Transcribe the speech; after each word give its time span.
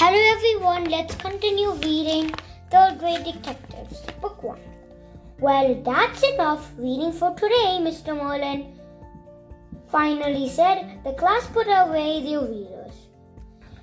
Hello 0.00 0.18
everyone, 0.32 0.84
let's 0.84 1.16
continue 1.16 1.72
reading 1.72 2.32
Third 2.70 3.00
Grade 3.00 3.24
Detectives, 3.24 4.02
Book 4.20 4.40
1. 4.44 4.60
Well, 5.40 5.74
that's 5.82 6.22
enough 6.22 6.70
reading 6.78 7.10
for 7.10 7.34
today, 7.34 7.80
Mr. 7.80 8.16
Merlin 8.16 8.78
finally 9.88 10.48
said. 10.48 11.00
The 11.02 11.14
class 11.14 11.48
put 11.48 11.66
away 11.66 12.22
their 12.22 12.42
readers. 12.42 13.08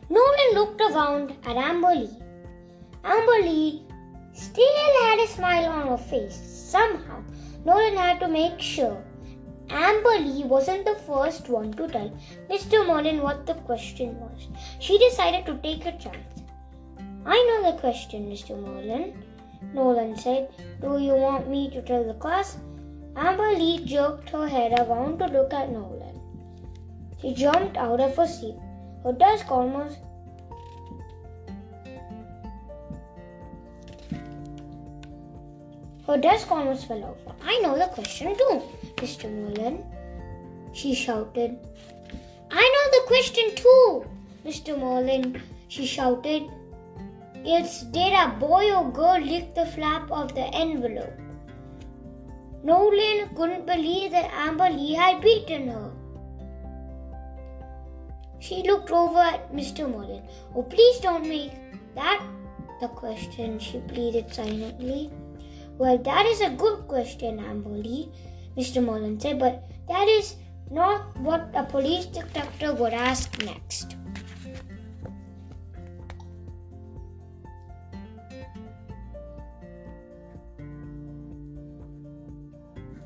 Nolan 0.09 0.51
looked 0.53 0.79
around 0.79 1.33
at 1.43 1.57
Amber 1.57 1.93
Lee. 1.95 2.17
Amber 3.03 3.41
Lee 3.41 3.83
still 4.31 4.77
had 5.01 5.19
a 5.19 5.27
smile 5.27 5.65
on 5.65 5.87
her 5.89 5.97
face. 5.97 6.39
Somehow, 6.71 7.21
Nolan 7.65 7.97
had 7.97 8.21
to 8.21 8.29
make 8.29 8.61
sure 8.61 9.03
Amber 9.69 10.19
Lee 10.19 10.43
wasn't 10.43 10.85
the 10.85 10.95
first 10.95 11.49
one 11.49 11.73
to 11.73 11.87
tell 11.87 12.11
Mr. 12.49 12.85
Merlin 12.87 13.21
what 13.21 13.45
the 13.45 13.55
question 13.55 14.19
was. 14.19 14.47
She 14.79 14.97
decided 14.97 15.45
to 15.45 15.57
take 15.57 15.85
a 15.85 15.97
chance. 15.97 16.43
I 17.25 17.37
know 17.47 17.71
the 17.71 17.79
question, 17.79 18.29
Mr. 18.29 18.59
Merlin. 18.59 19.23
Nolan 19.73 20.15
said. 20.15 20.49
Do 20.81 20.99
you 20.99 21.15
want 21.15 21.49
me 21.49 21.69
to 21.71 21.81
tell 21.81 22.03
the 22.03 22.13
class? 22.13 22.57
Amber 23.15 23.51
Lee 23.53 23.83
jerked 23.83 24.29
her 24.29 24.47
head 24.47 24.79
around 24.79 25.19
to 25.19 25.25
look 25.25 25.53
at 25.53 25.71
Nolan. 25.71 26.19
She 27.21 27.33
jumped 27.33 27.77
out 27.77 27.99
of 27.99 28.15
her 28.17 28.27
seat. 28.27 28.55
Her 29.03 29.13
desk 29.13 29.51
almost 29.51 29.97
Her 36.07 36.17
desk 36.17 36.51
almost 36.51 36.87
fell 36.87 37.03
over. 37.03 37.35
I 37.43 37.59
know 37.59 37.77
the 37.77 37.87
question 37.87 38.35
too, 38.37 38.61
Mr. 38.97 39.31
Merlin. 39.31 39.83
She 40.71 40.93
shouted. 40.93 41.57
I 42.51 42.63
know 42.73 42.85
the 42.95 43.07
question 43.07 43.55
too, 43.55 44.05
Mr. 44.45 44.77
Merlin. 44.77 45.41
She 45.67 45.85
shouted. 45.85 46.43
It's 47.43 47.83
did 47.83 48.13
a 48.13 48.35
boy 48.39 48.73
or 48.75 48.91
girl 48.91 49.19
lick 49.19 49.55
the 49.55 49.65
flap 49.65 50.11
of 50.11 50.35
the 50.35 50.45
envelope? 50.53 51.13
Nolan 52.63 53.29
couldn't 53.35 53.65
believe 53.65 54.11
that 54.11 54.31
Amber 54.33 54.69
Lee 54.69 54.93
had 54.93 55.21
beaten 55.21 55.67
her. 55.69 55.91
She 58.39 58.63
looked 58.63 58.91
over 58.91 59.19
at 59.19 59.51
Mr. 59.51 59.91
Merlin. 59.91 60.23
Oh, 60.55 60.63
please 60.63 60.99
don't 60.99 61.27
make 61.27 61.51
that 61.95 62.23
the 62.79 62.87
question, 62.89 63.57
she 63.57 63.79
pleaded 63.79 64.33
silently. 64.33 65.11
Well, 65.77 65.97
that 65.97 66.25
is 66.25 66.41
a 66.41 66.49
good 66.51 66.87
question, 66.87 67.39
Amber 67.39 67.69
Lee, 67.69 68.09
Mr. 68.57 68.81
Merlin 68.83 69.19
said, 69.19 69.39
but 69.39 69.65
that 69.89 70.07
is 70.07 70.35
not 70.71 71.17
what 71.19 71.49
a 71.53 71.63
police 71.63 72.05
detective 72.05 72.79
would 72.79 72.93
ask 72.93 73.43
next. 73.43 73.97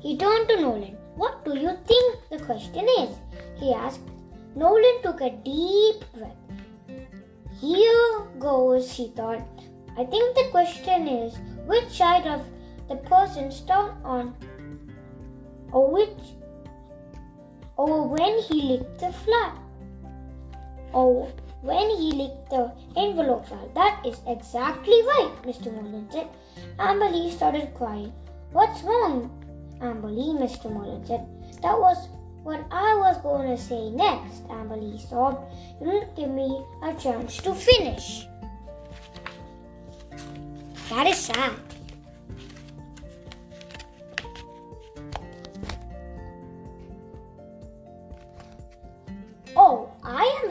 He 0.00 0.16
turned 0.16 0.48
to 0.48 0.60
Nolan. 0.60 0.96
What 1.16 1.44
do 1.44 1.58
you 1.58 1.76
think 1.86 2.18
the 2.30 2.38
question 2.38 2.86
is? 3.00 3.10
He 3.58 3.74
asked. 3.74 4.00
Nolan 4.54 5.02
took 5.02 5.20
a 5.20 5.30
deep 5.30 6.04
breath. 6.16 6.36
Here 7.60 8.20
goes, 8.38 8.90
he 8.90 9.08
thought. 9.08 9.46
I 9.98 10.04
think 10.04 10.34
the 10.34 10.48
question 10.50 11.06
is 11.06 11.36
which 11.66 11.90
side 11.90 12.26
of 12.26 12.46
the 12.90 12.96
person 12.96 13.50
stood 13.52 13.94
on, 14.04 14.34
or 15.70 15.90
which, 15.92 16.34
or 17.76 18.08
when 18.08 18.38
he 18.40 18.62
licked 18.62 18.98
the 18.98 19.12
flap, 19.12 19.56
or 20.92 21.32
when 21.62 21.88
he 21.90 22.10
licked 22.10 22.50
the 22.50 22.72
envelope. 22.96 23.46
That 23.74 24.04
is 24.04 24.20
exactly 24.26 25.00
right, 25.06 25.32
Mr. 25.44 25.72
Merlin 25.72 26.08
said. 26.10 26.28
Amber 26.80 27.08
Lee 27.08 27.30
started 27.30 27.72
crying. 27.74 28.12
What's 28.50 28.82
wrong, 28.82 29.30
Amber 29.80 30.08
Lee, 30.08 30.34
Mr. 30.34 30.72
Merlin 30.72 31.06
said. 31.06 31.24
That 31.62 31.78
was 31.78 32.08
what 32.42 32.64
I 32.72 32.96
was 32.96 33.18
going 33.22 33.56
to 33.56 33.62
say 33.62 33.90
next, 33.90 34.42
Amber 34.50 34.76
Lee 34.76 34.98
sobbed. 34.98 35.46
You 35.80 35.92
didn't 35.92 36.16
give 36.16 36.30
me 36.30 36.64
a 36.82 36.92
chance 36.94 37.36
to 37.38 37.54
finish. 37.54 38.26
That 40.88 41.06
is 41.06 41.18
sad. 41.18 41.69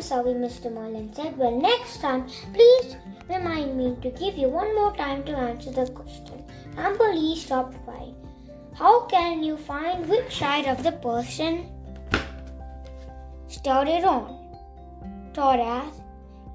Sorry, 0.09 0.33
Mr. 0.33 0.73
Merlin 0.73 1.13
said. 1.13 1.37
Well, 1.37 1.55
next 1.61 2.01
time, 2.01 2.27
please 2.53 2.95
remind 3.29 3.77
me 3.77 3.95
to 4.01 4.09
give 4.21 4.37
you 4.37 4.49
one 4.49 4.73
more 4.75 4.95
time 4.95 5.23
to 5.25 5.35
answer 5.37 5.71
the 5.71 5.85
question. 5.91 6.43
Amber 6.77 7.13
Lee 7.13 7.35
stopped 7.35 7.77
by. 7.85 8.07
How 8.73 9.05
can 9.05 9.43
you 9.43 9.55
find 9.55 10.09
which 10.09 10.39
side 10.39 10.65
of 10.65 10.81
the 10.83 10.93
person 10.93 11.69
started 13.47 14.03
on? 14.03 14.35
Asked. 15.37 16.01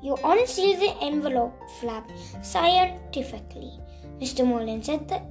You 0.02 0.16
unseal 0.22 0.78
the 0.80 0.94
envelope 1.00 1.54
flap 1.80 2.10
scientifically. 2.42 3.70
Mr. 4.20 4.46
Merlin 4.46 4.82
said 4.82 5.08
that. 5.08 5.24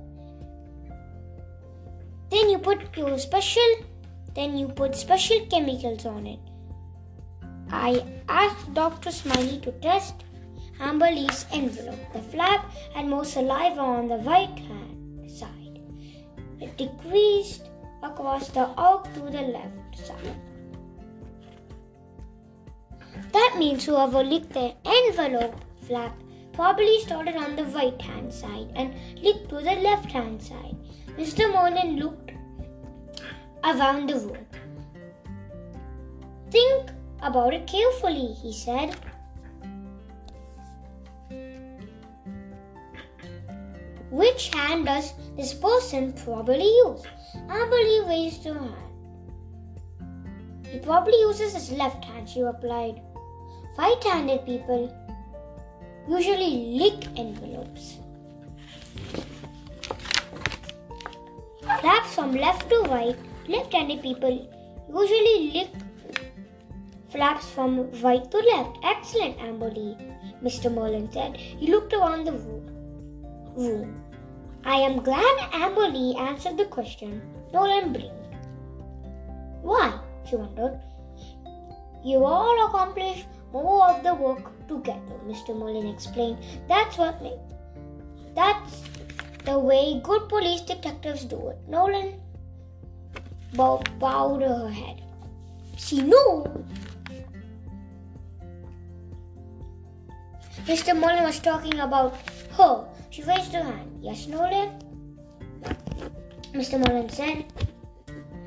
Then 2.32 2.50
you 2.50 2.58
put 2.58 2.98
your 2.98 3.20
special 3.20 3.76
then 4.34 4.58
you 4.58 4.68
put 4.68 4.96
special 4.96 5.46
chemicals 5.52 6.08
on 6.08 6.26
it. 6.26 6.40
I 7.74 8.06
asked 8.30 8.72
Dr. 8.76 9.10
Smiley 9.12 9.60
to 9.62 9.72
test 9.82 10.26
Amber 10.80 11.10
Lee's 11.10 11.48
envelope. 11.52 12.00
The 12.14 12.22
flap 12.22 12.72
had 12.94 13.08
more 13.08 13.26
saliva 13.26 13.82
on 13.82 14.08
the 14.08 14.18
right 14.18 14.60
hand 14.60 15.30
side. 15.30 15.80
It 16.62 16.78
decreased 16.78 17.70
across 18.04 18.50
the 18.50 18.68
arc 18.78 19.12
to 19.16 19.22
the 19.22 19.42
left 19.42 19.98
side. 19.98 20.36
That 23.32 23.56
means 23.58 23.86
whoever 23.86 24.24
licked 24.24 24.54
the 24.54 24.76
envelope 24.86 25.60
flap 25.88 26.16
probably 26.54 27.00
started 27.00 27.36
on 27.36 27.56
the 27.56 27.66
right 27.66 28.00
hand 28.00 28.32
side 28.32 28.72
and 28.76 28.94
licked 29.20 29.50
to 29.50 29.56
the 29.56 29.78
left 29.88 30.12
hand 30.12 30.40
side. 30.40 30.78
Mr. 31.18 31.52
Merlin 31.52 31.98
looked 31.98 32.34
around 33.64 34.10
the 34.10 34.20
room. 34.20 34.46
About 37.24 37.54
it 37.54 37.66
carefully, 37.66 38.34
he 38.34 38.52
said. 38.52 38.96
Which 44.12 44.50
hand 44.54 44.86
does 44.86 45.14
this 45.38 45.54
person 45.54 46.12
probably 46.14 46.68
use? 46.68 47.04
Amber 47.50 47.78
Lee 47.78 48.04
raised 48.08 48.44
her 48.44 48.54
hand. 48.54 48.76
He 50.68 50.80
probably 50.80 51.20
uses 51.22 51.54
his 51.54 51.72
left 51.72 52.04
hand, 52.04 52.28
she 52.28 52.42
replied. 52.42 53.02
Right 53.78 54.04
handed 54.04 54.46
people 54.46 54.94
usually 56.10 56.78
lick 56.78 57.08
envelopes. 57.18 58.00
Flaps 61.80 62.16
from 62.16 62.36
left 62.36 62.70
to 62.70 62.82
right, 62.90 63.16
left 63.48 63.74
handed 63.74 64.02
people 64.02 64.48
usually 64.94 65.52
lick 65.54 65.70
flaps 67.14 67.48
from 67.50 67.90
right 68.02 68.30
to 68.32 68.40
left. 68.40 68.80
Excellent, 68.84 69.40
Amber 69.40 69.70
Lee, 69.70 69.96
Mr. 70.44 70.74
Merlin 70.74 71.10
said. 71.12 71.38
He 71.38 71.68
looked 71.68 71.94
around 71.94 72.26
the 72.26 72.34
room. 72.34 72.66
Room. 73.56 74.04
I 74.66 74.78
am 74.78 75.04
glad 75.04 75.50
Amber 75.54 75.88
Lee 75.90 76.16
answered 76.18 76.58
the 76.58 76.66
question 76.66 77.22
Nolan 77.54 77.94
blinked. 77.94 78.36
Why? 79.62 80.00
she 80.28 80.36
wondered. 80.36 80.80
You 82.04 82.26
all 82.26 82.68
accomplish 82.68 83.26
more 83.52 83.90
of 83.90 84.04
the 84.04 84.16
work 84.16 84.52
together, 84.68 85.18
Mr. 85.28 85.56
Merlin 85.58 85.88
explained. 85.88 86.40
That's 86.68 86.98
what 86.98 87.22
makes. 87.22 87.54
That's 88.34 88.82
the 89.46 89.60
way 89.60 90.02
good 90.04 90.28
police 90.30 90.62
detectives 90.62 91.26
do 91.26 91.50
it. 91.50 91.60
Nolan 91.68 92.20
bow- 93.54 93.84
bowed 94.00 94.42
her 94.42 94.70
head. 94.70 95.04
She 95.78 96.02
knew 96.02 96.66
Mr. 100.66 100.98
Merlin 100.98 101.24
was 101.24 101.40
talking 101.40 101.80
about 101.80 102.16
her. 102.58 102.88
She 103.10 103.24
raised 103.24 103.54
her 103.54 103.64
hand. 103.64 104.00
Yes, 104.02 104.28
Nolan? 104.28 104.80
Mr. 106.54 106.80
Merlin 106.80 107.10
said. 107.10 107.46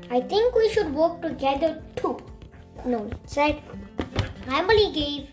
I 0.09 0.21
think 0.21 0.55
we 0.55 0.69
should 0.69 0.93
work 0.93 1.21
together 1.21 1.83
too. 1.95 2.17
Nolan 2.85 3.19
said. 3.25 3.61
Emily 4.47 4.91
gave 4.93 5.27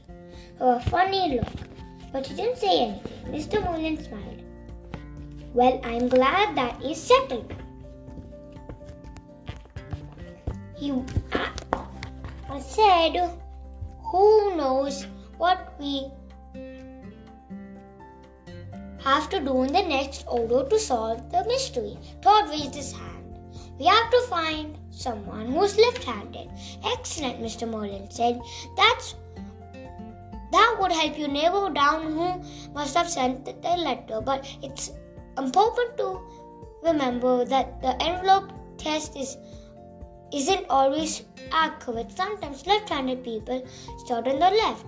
her 0.59 0.77
a 0.77 0.81
funny 0.91 1.37
look, 1.37 1.49
but 2.13 2.27
she 2.27 2.35
didn't 2.35 2.59
say 2.59 2.81
anything. 2.81 3.33
Mr. 3.33 3.65
Merlin 3.65 3.97
smiled. 4.03 4.43
Well, 5.55 5.81
I'm 5.85 6.09
glad 6.09 6.57
that 6.57 6.83
is 6.83 7.01
settled. 7.01 7.55
He 10.77 10.93
I 12.51 12.61
said, 12.61 13.17
who 14.03 14.57
knows 14.57 15.07
what 15.39 15.75
we 15.81 16.11
have 19.05 19.29
to 19.31 19.41
do 19.41 19.63
in 19.63 19.73
the 19.73 19.83
next 19.83 20.25
order 20.27 20.69
to 20.69 20.79
solve 20.79 21.31
the 21.31 21.45
mystery? 21.45 21.99
Todd 22.23 22.49
raised 22.49 22.75
his 22.75 22.93
hand. 22.93 23.39
We 23.79 23.87
have 23.87 24.11
to 24.11 24.21
find 24.29 24.79
someone 24.91 25.53
who's 25.53 25.77
left-handed. 25.77 26.49
Excellent, 26.85 27.41
Mr. 27.41 27.69
Merlin 27.69 28.11
said. 28.11 28.41
That's 28.77 29.15
that 30.53 30.77
would 30.79 30.93
help 30.93 31.19
you 31.19 31.27
narrow 31.27 31.69
down 31.69 32.13
who 32.13 32.73
must 32.73 32.97
have 32.97 33.11
sent 33.11 33.45
the 33.45 33.77
letter, 33.77 34.21
but 34.21 34.47
it's 34.63 34.93
important 35.37 35.97
to 35.97 36.21
remember 36.85 37.45
that 37.45 37.83
the 37.83 38.01
envelope 38.01 38.53
test 38.79 39.17
is 39.17 39.37
isn't 40.33 40.67
always 40.71 41.25
accurate. 41.53 42.13
Sometimes 42.13 42.67
left-handed 42.67 43.25
people 43.25 43.67
start 44.05 44.29
on 44.29 44.39
the 44.39 44.51
left. 44.51 44.87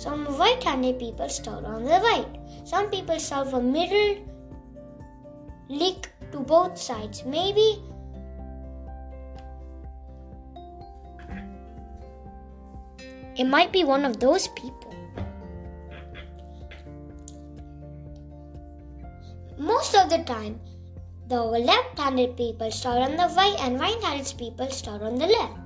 Some 0.00 0.24
right-handed 0.38 0.98
people 0.98 1.28
start 1.28 1.66
on 1.66 1.84
the 1.84 2.00
right. 2.00 2.26
Some 2.64 2.88
people 2.88 3.20
start 3.20 3.50
from 3.50 3.70
middle 3.70 4.16
lick 5.68 6.08
to 6.32 6.40
both 6.40 6.78
sides. 6.78 7.22
Maybe 7.26 7.84
it 13.36 13.44
might 13.44 13.72
be 13.72 13.84
one 13.84 14.06
of 14.06 14.18
those 14.18 14.48
people. 14.48 14.94
Most 19.58 19.94
of 19.94 20.08
the 20.08 20.24
time, 20.24 20.60
the 21.28 21.42
left-handed 21.42 22.38
people 22.38 22.70
start 22.70 23.02
on 23.02 23.18
the 23.18 23.28
right 23.36 23.56
and 23.60 23.78
right-handed 23.78 24.32
people 24.38 24.70
start 24.70 25.02
on 25.02 25.16
the 25.16 25.26
left. 25.26 25.58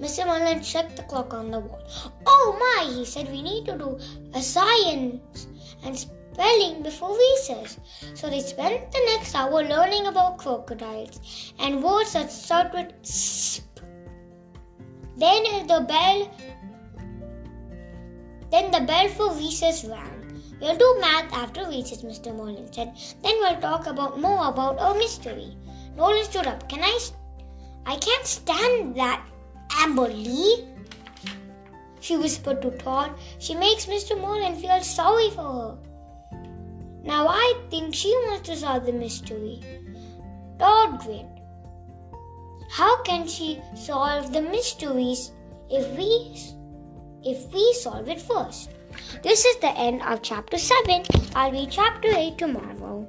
Mr. 0.00 0.26
Merlin 0.26 0.62
checked 0.62 0.96
the 0.96 1.02
clock 1.04 1.32
on 1.32 1.50
the 1.50 1.60
wall. 1.60 1.82
Oh 2.26 2.56
my, 2.58 2.92
he 2.92 3.04
said, 3.04 3.30
we 3.30 3.42
need 3.42 3.64
to 3.66 3.78
do 3.78 3.98
a 4.34 4.42
science 4.42 5.46
and 5.84 5.96
spelling 5.96 6.82
before 6.82 7.16
recess. 7.16 7.78
So 8.14 8.28
they 8.28 8.40
spent 8.40 8.90
the 8.90 9.00
next 9.06 9.34
hour 9.34 9.62
learning 9.62 10.06
about 10.06 10.38
crocodiles 10.38 11.52
and 11.60 11.82
words 11.82 12.12
that 12.14 12.32
start 12.32 12.72
with 12.72 12.92
sp. 13.06 13.62
Then 15.16 15.66
the 15.68 15.84
bell 15.86 16.30
then 18.50 18.70
the 18.70 18.80
bell 18.80 19.08
for 19.08 19.32
recess 19.34 19.84
rang. 19.84 20.42
We'll 20.60 20.76
do 20.76 20.96
math 21.00 21.32
after 21.32 21.66
recess, 21.68 22.02
Mr. 22.02 22.34
Merlin 22.34 22.72
said. 22.72 22.96
Then 23.22 23.34
we'll 23.38 23.60
talk 23.60 23.86
about 23.86 24.20
more 24.20 24.48
about 24.48 24.78
our 24.78 24.94
mystery. 24.94 25.56
Nolan 25.96 26.24
stood 26.24 26.46
up. 26.46 26.68
Can 26.68 26.82
I? 26.82 26.98
I 27.86 27.96
can't 27.96 28.26
stand 28.26 28.96
that 28.96 29.24
Amber 29.84 30.08
Lee. 30.08 30.64
She 32.00 32.16
whispered 32.16 32.62
to 32.62 32.70
Todd. 32.70 33.10
She 33.38 33.54
makes 33.54 33.84
Mr. 33.84 34.18
Merlin 34.18 34.56
feel 34.56 34.80
sorry 34.80 35.28
for 35.28 35.42
her. 35.42 35.78
Now 37.02 37.28
I 37.28 37.52
think 37.68 37.94
she 37.94 38.08
wants 38.22 38.48
to 38.48 38.56
solve 38.56 38.86
the 38.86 38.94
mystery. 38.94 39.60
Todd 40.58 41.00
grinned. 41.00 41.38
How 42.70 43.02
can 43.02 43.28
she 43.28 43.60
solve 43.74 44.32
the 44.32 44.40
mysteries 44.40 45.32
if 45.68 45.86
we 45.98 46.10
if 47.22 47.52
we 47.52 47.64
solve 47.74 48.08
it 48.08 48.22
first? 48.22 48.70
This 49.22 49.44
is 49.44 49.56
the 49.58 49.76
end 49.76 50.00
of 50.02 50.22
chapter 50.22 50.56
7. 50.56 51.02
I'll 51.34 51.52
read 51.52 51.70
chapter 51.70 52.08
8 52.08 52.38
tomorrow. 52.38 53.06